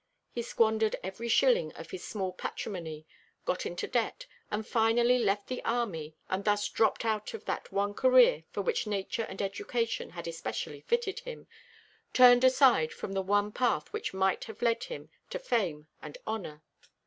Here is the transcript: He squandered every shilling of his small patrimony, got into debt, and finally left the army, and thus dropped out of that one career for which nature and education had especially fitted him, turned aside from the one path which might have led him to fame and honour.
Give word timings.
He 0.31 0.41
squandered 0.41 0.95
every 1.03 1.27
shilling 1.27 1.73
of 1.73 1.91
his 1.91 2.03
small 2.03 2.33
patrimony, 2.33 3.05
got 3.45 3.67
into 3.67 3.85
debt, 3.87 4.25
and 4.49 4.65
finally 4.65 5.19
left 5.19 5.45
the 5.45 5.63
army, 5.63 6.15
and 6.27 6.43
thus 6.43 6.67
dropped 6.69 7.05
out 7.05 7.35
of 7.35 7.45
that 7.45 7.71
one 7.71 7.93
career 7.93 8.43
for 8.49 8.63
which 8.63 8.87
nature 8.87 9.25
and 9.29 9.39
education 9.43 10.09
had 10.09 10.27
especially 10.27 10.81
fitted 10.81 11.19
him, 11.19 11.45
turned 12.13 12.43
aside 12.43 12.91
from 12.91 13.13
the 13.13 13.21
one 13.21 13.51
path 13.51 13.93
which 13.93 14.11
might 14.11 14.45
have 14.45 14.63
led 14.63 14.85
him 14.85 15.11
to 15.29 15.37
fame 15.37 15.85
and 16.01 16.17
honour. 16.25 16.63